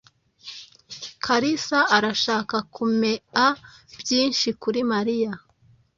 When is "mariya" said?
4.91-5.33